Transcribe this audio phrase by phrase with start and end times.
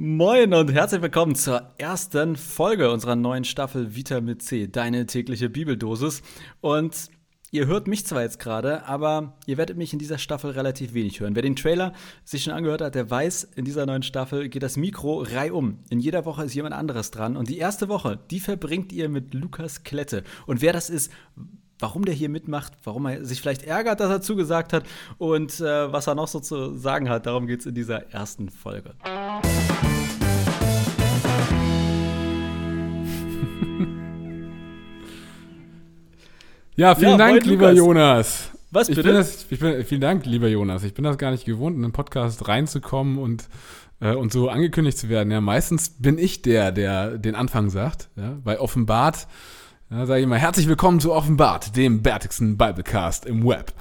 [0.00, 6.22] Moin und herzlich willkommen zur ersten Folge unserer neuen Staffel Vitamin C, deine tägliche Bibeldosis.
[6.60, 7.10] Und
[7.50, 11.18] ihr hört mich zwar jetzt gerade, aber ihr werdet mich in dieser Staffel relativ wenig
[11.18, 11.34] hören.
[11.34, 14.76] Wer den Trailer sich schon angehört hat, der weiß, in dieser neuen Staffel geht das
[14.76, 15.80] Mikro reihum.
[15.90, 17.36] In jeder Woche ist jemand anderes dran.
[17.36, 20.22] Und die erste Woche, die verbringt ihr mit Lukas Klette.
[20.46, 21.10] Und wer das ist,
[21.80, 24.84] warum der hier mitmacht, warum er sich vielleicht ärgert, dass er zugesagt hat
[25.18, 27.26] und äh, was er noch so zu sagen hat.
[27.26, 28.94] Darum geht es in dieser ersten Folge.
[36.78, 37.76] Ja, vielen Ja, Dank, lieber Lukas.
[37.78, 38.50] Jonas.
[38.70, 39.08] Was Ich bitte?
[39.08, 40.84] bin das, ich bin, vielen Dank, lieber Jonas.
[40.84, 43.48] Ich bin das gar nicht gewohnt, in einen Podcast reinzukommen und,
[43.98, 45.32] äh, und so angekündigt zu werden.
[45.32, 48.10] Ja, meistens bin ich der, der den Anfang sagt.
[48.14, 49.26] Ja, bei Offenbart
[49.90, 53.72] ja, sage ich immer, herzlich willkommen zu Offenbart, dem bärtigsten Biblecast im Web.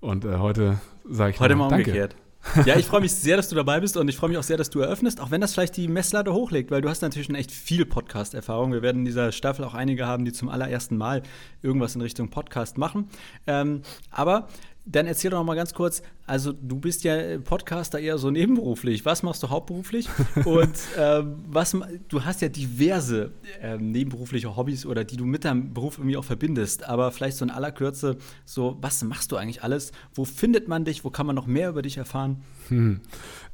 [0.00, 2.16] Und äh, heute sage ich Heute mal, mal umgekehrt.
[2.66, 4.56] Ja, ich freue mich sehr, dass du dabei bist und ich freue mich auch sehr,
[4.56, 7.34] dass du eröffnest, auch wenn das vielleicht die Messlatte hochlegt, weil du hast natürlich schon
[7.34, 8.72] echt viel Podcast-Erfahrung.
[8.72, 11.22] Wir werden in dieser Staffel auch einige haben, die zum allerersten Mal
[11.62, 13.08] irgendwas in Richtung Podcast machen.
[13.46, 14.48] Ähm, aber
[14.84, 19.04] dann erzähl doch noch mal ganz kurz, also du bist ja Podcaster eher so nebenberuflich.
[19.04, 20.08] Was machst du hauptberuflich?
[20.44, 21.76] Und ähm, was,
[22.08, 26.24] du hast ja diverse ähm, nebenberufliche Hobbys oder die du mit deinem Beruf irgendwie auch
[26.24, 26.88] verbindest.
[26.88, 29.92] Aber vielleicht so in aller Kürze, so was machst du eigentlich alles?
[30.14, 31.04] Wo findet man dich?
[31.04, 32.42] Wo kann man noch mehr über dich erfahren?
[32.68, 33.00] Hm.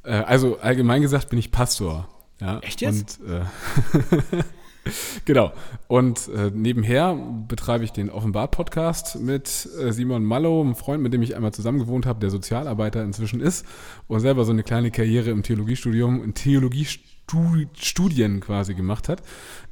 [0.03, 2.09] Äh, also allgemein gesagt bin ich Pastor.
[2.41, 3.19] Ja, Echt jetzt?
[3.19, 3.41] Und, äh,
[5.25, 5.51] genau.
[5.87, 7.15] Und äh, nebenher
[7.47, 11.79] betreibe ich den Offenbart-Podcast mit äh, Simon Mallow, einem Freund, mit dem ich einmal zusammen
[11.79, 13.65] gewohnt habe, der Sozialarbeiter inzwischen ist
[14.07, 19.21] und selber so eine kleine Karriere im Theologiestudium, in Theologiestudien quasi gemacht hat.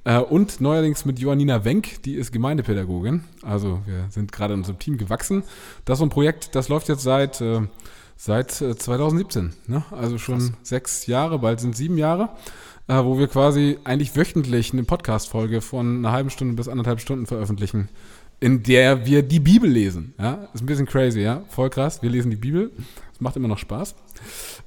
[0.03, 3.23] Äh, und neuerdings mit Johannina Wenk, die ist Gemeindepädagogin.
[3.41, 5.43] Also wir sind gerade in unserem Team gewachsen.
[5.85, 7.61] Das ist so ein Projekt, das läuft jetzt seit äh,
[8.19, 9.83] Seit äh, 2017, ne?
[9.91, 12.29] also schon sechs Jahre, bald sind sieben Jahre,
[12.87, 17.27] äh, wo wir quasi eigentlich wöchentlich eine Podcast-Folge von einer halben Stunde bis anderthalb Stunden
[17.27, 17.89] veröffentlichen,
[18.39, 20.15] in der wir die Bibel lesen.
[20.17, 20.47] Ja?
[20.51, 22.01] Ist ein bisschen crazy, ja, voll krass.
[22.01, 22.71] Wir lesen die Bibel,
[23.13, 23.93] es macht immer noch Spaß.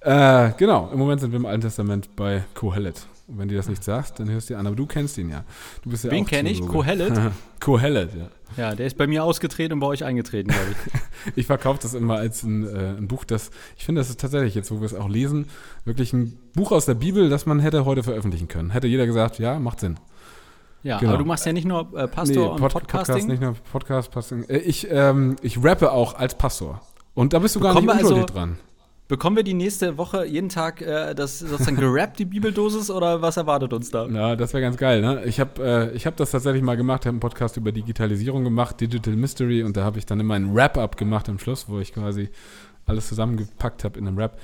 [0.02, 3.04] Äh, genau, im Moment sind wir im Alten Testament bei Kohelet.
[3.30, 5.30] Und wenn dir das nicht sagst, dann hörst du dir an, aber du kennst ihn
[5.30, 5.44] ja.
[5.82, 6.60] Du bist ja Wen auch kenn ich?
[6.60, 7.12] Kohelet?
[7.60, 8.28] Kohelet, ja.
[8.56, 11.00] Ja, der ist bei mir ausgetreten und bei euch eingetreten, glaube ich.
[11.36, 14.54] Ich verkaufe das immer als ein, äh, ein Buch, das, ich finde, das ist tatsächlich
[14.54, 15.46] jetzt, wo wir es auch lesen,
[15.84, 18.70] wirklich ein Buch aus der Bibel, das man hätte heute veröffentlichen können.
[18.70, 19.98] Hätte jeder gesagt, ja, macht Sinn.
[20.82, 21.12] Ja, Genau.
[21.12, 23.14] aber du machst ja nicht nur äh, Pastor und Pod- Podcasting.
[23.16, 24.44] Podcast, nicht nur Podcast, Podcasting.
[24.48, 26.80] Äh, ich, ähm, ich rappe auch als Pastor.
[27.12, 28.58] Und da bist du gar Bekommen nicht wir also- dran.
[29.10, 33.36] Bekommen wir die nächste Woche jeden Tag äh, das sozusagen gerappt, die Bibeldosis, oder was
[33.36, 34.06] erwartet uns da?
[34.06, 35.24] Ja, das wäre ganz geil, ne?
[35.24, 39.16] Ich habe äh, hab das tatsächlich mal gemacht, habe einen Podcast über Digitalisierung gemacht, Digital
[39.16, 42.28] Mystery, und da habe ich dann immer einen Wrap-Up gemacht am Schluss, wo ich quasi
[42.90, 44.38] alles zusammengepackt habe in einem Rap.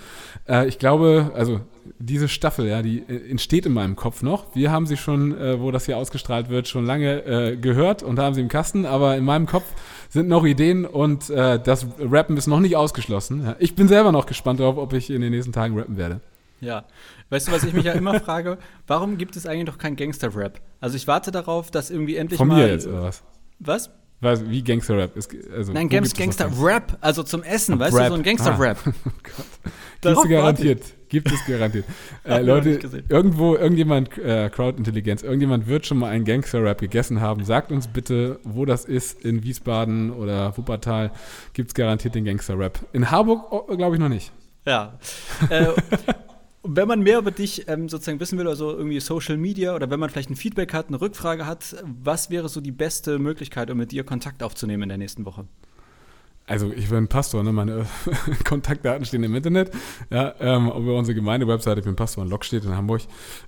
[0.49, 1.61] Äh, ich glaube, also
[1.99, 4.55] diese Staffel, ja, die äh, entsteht in meinem Kopf noch.
[4.55, 8.19] Wir haben sie schon, äh, wo das hier ausgestrahlt wird, schon lange äh, gehört und
[8.19, 9.65] haben sie im Kasten, aber in meinem Kopf
[10.09, 13.45] sind noch Ideen und äh, das Rappen ist noch nicht ausgeschlossen.
[13.45, 13.57] Ja.
[13.59, 16.21] Ich bin selber noch gespannt darauf, ob ich in den nächsten Tagen rappen werde.
[16.61, 16.85] Ja.
[17.29, 18.59] Weißt du, was ich mich ja immer frage?
[18.87, 20.61] Warum gibt es eigentlich noch kein Gangster-Rap?
[20.81, 22.63] Also ich warte darauf, dass irgendwie endlich Von mal.
[22.63, 23.23] mir jetzt, oder was?
[23.59, 23.91] Was?
[24.27, 25.31] Was, wie Gangster-Rap ist.
[25.55, 28.79] Also, Nein, Gangster-Rap, also zum Essen, Ah, weißt du, so ein Gangster-Rap.
[28.87, 29.73] Oh Gott.
[30.01, 30.83] Darauf Gibt es garantiert.
[31.09, 31.85] Gibt es garantiert.
[32.25, 37.45] Äh, Leute, irgendwo, irgendjemand, äh, Crowd-Intelligenz, irgendjemand wird schon mal einen Gangster-Rap gegessen haben.
[37.45, 41.13] Sagt uns bitte, wo das ist, in Wiesbaden oder Wuppertal,
[41.53, 42.81] gibt es garantiert den Gangster-Rap.
[42.93, 44.33] In Harburg oh, glaube ich noch nicht.
[44.67, 44.99] Ja.
[45.51, 45.67] äh,
[46.69, 50.01] wenn man mehr über dich ähm, sozusagen wissen will, also irgendwie Social Media oder wenn
[50.01, 53.79] man vielleicht ein Feedback hat, eine Rückfrage hat, was wäre so die beste Möglichkeit, um
[53.79, 55.47] mit dir Kontakt aufzunehmen in der nächsten Woche?
[56.49, 57.53] Also ich bin Pastor, ne?
[57.53, 57.87] meine
[58.45, 59.73] Kontaktdaten stehen im Internet,
[60.11, 63.03] ja, ähm, über unsere Gemeinde-Webseite, ich bin Pastor in Lockstedt in Hamburg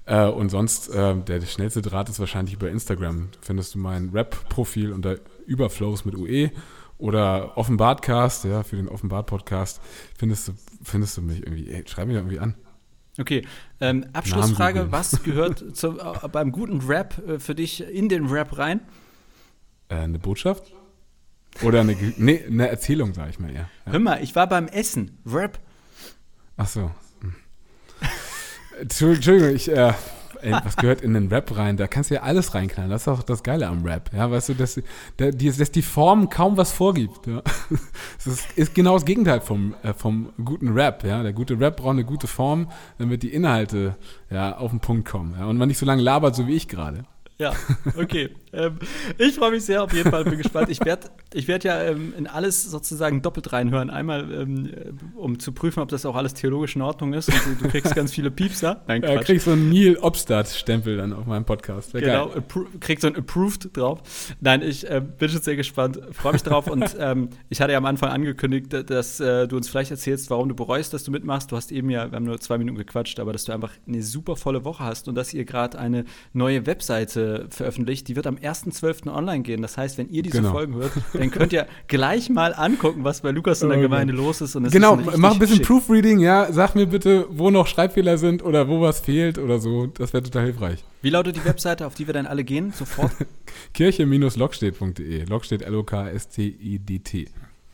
[0.07, 4.93] äh, und sonst, äh, der schnellste Draht ist wahrscheinlich über Instagram, findest du mein Rap-Profil
[4.93, 6.51] unter Überflows mit UE
[6.99, 9.81] oder Offenbartcast, ja, für den Offenbart-Podcast,
[10.17, 10.53] findest du,
[10.83, 12.55] findest du mich irgendwie, ey, schreib mich doch irgendwie an.
[13.19, 13.47] Okay,
[13.81, 18.57] ähm, Abschlussfrage, was gehört zu, äh, beim guten Rap äh, für dich in den Rap
[18.59, 18.81] rein?
[19.89, 20.73] Äh, eine Botschaft?
[21.63, 23.69] Oder eine, nee, eine Erzählung, sag ich mal eher.
[23.87, 23.93] Ja.
[23.93, 25.19] Hör mal, ich war beim Essen.
[25.27, 25.59] Rap.
[26.57, 26.91] Ach so.
[27.21, 27.35] Hm.
[28.81, 29.93] Entschu- Entschuldigung, ich, äh,
[30.43, 31.77] ey, was gehört in den Rap rein?
[31.77, 32.91] Da kannst du ja alles reinknallen.
[32.91, 34.11] Das ist auch das Geile am Rap.
[34.15, 34.81] Ja, weißt du, dass,
[35.17, 37.27] dass die Form kaum was vorgibt.
[37.27, 37.43] Ja.
[38.17, 41.05] Das ist, ist genau das Gegenteil vom, äh, vom guten Rap.
[41.05, 41.23] Ja.
[41.23, 42.69] Der gute Rap braucht eine gute Form,
[42.99, 43.97] damit die Inhalte
[44.31, 45.35] ja, auf den Punkt kommen.
[45.39, 45.47] Ja.
[45.47, 47.05] Und man nicht so lange labert, so wie ich gerade.
[47.41, 47.53] Ja,
[47.97, 48.31] okay.
[48.53, 48.79] ähm,
[49.17, 50.71] ich freue mich sehr auf jeden Fall, bin gespannt.
[50.71, 53.91] Ich werde ich werd ja ähm, in alles sozusagen doppelt reinhören.
[53.91, 54.71] Einmal, ähm,
[55.15, 57.29] um zu prüfen, ob das auch alles theologisch in Ordnung ist.
[57.29, 58.83] Und du, du kriegst ganz viele Piepser.
[58.89, 59.13] Nein, Quatsch.
[59.13, 61.95] Ja, kriegst so einen Neil Obstadt-Stempel dann auf meinem Podcast.
[61.95, 62.33] Wär genau,
[62.81, 64.01] kriegst so ein Approved drauf.
[64.41, 66.67] Nein, ich äh, bin schon sehr gespannt, freue mich drauf.
[66.67, 70.49] und ähm, ich hatte ja am Anfang angekündigt, dass äh, du uns vielleicht erzählst, warum
[70.49, 71.53] du bereust, dass du mitmachst.
[71.53, 74.03] Du hast eben ja, wir haben nur zwei Minuten gequatscht, aber dass du einfach eine
[74.03, 78.09] super volle Woche hast und dass ihr gerade eine neue Webseite veröffentlicht.
[78.09, 79.13] Die wird am 1.12.
[79.13, 79.63] online gehen.
[79.63, 80.53] Das heißt, wenn ihr diese genau.
[80.53, 84.41] Folgen hört, dann könnt ihr gleich mal angucken, was bei Lukas in der Gemeinde los
[84.41, 84.55] ist.
[84.71, 85.67] genau, ist mach ein bisschen schick.
[85.67, 86.53] Proofreading, ja.
[86.53, 89.87] Sag mir bitte, wo noch Schreibfehler sind oder wo was fehlt oder so.
[89.87, 90.85] Das wäre total hilfreich.
[91.03, 92.73] Wie lautet die Webseite, auf die wir dann alle gehen?
[92.73, 93.13] Sofort?
[93.75, 95.25] Kirche-lockstedt.de.
[95.25, 97.29] Lockstedt, L-O-K-S-T-I-D-T.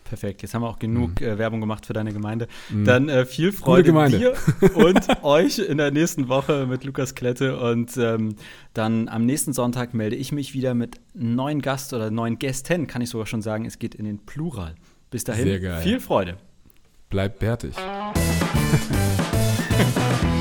[0.04, 1.26] Perfekt, jetzt haben wir auch genug mhm.
[1.26, 2.46] äh, Werbung gemacht für deine Gemeinde.
[2.68, 2.84] Mhm.
[2.84, 4.34] Dann äh, viel Freude dir
[4.74, 7.58] und euch in der nächsten Woche mit Lukas Klette.
[7.58, 8.36] Und ähm,
[8.74, 13.00] dann am nächsten Sonntag melde ich mich wieder mit neuen Gast oder neuen Gästen, kann
[13.00, 13.64] ich sogar schon sagen.
[13.64, 14.74] Es geht in den Plural.
[15.10, 16.36] Bis dahin, viel Freude.
[17.08, 17.74] Bleibt bärtig.